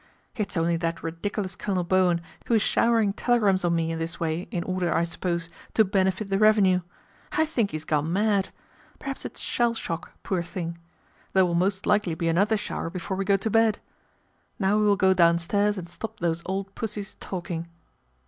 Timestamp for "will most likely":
11.45-12.15